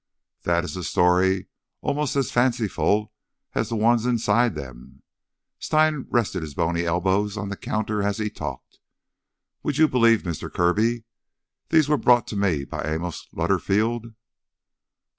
"That 0.41 0.63
is 0.65 0.75
a 0.75 0.83
story 0.83 1.45
almost 1.81 2.15
as 2.15 2.31
fanciful 2.31 3.13
as 3.53 3.69
the 3.69 3.75
ones 3.75 4.07
inside 4.07 4.55
them." 4.55 5.03
Stein 5.59 6.07
rested 6.09 6.41
his 6.41 6.55
bony 6.55 6.85
elbows 6.85 7.37
on 7.37 7.49
the 7.49 7.55
counter 7.55 8.01
as 8.01 8.17
he 8.17 8.31
talked. 8.31 8.79
"Would 9.61 9.77
you 9.77 9.87
believe, 9.87 10.25
Mister 10.25 10.49
Kirby, 10.49 11.03
these 11.69 11.87
were 11.87 11.97
brought 11.97 12.25
to 12.29 12.35
me 12.35 12.65
by 12.65 12.81
Amos 12.83 13.27
Lutterfield?" 13.31 14.15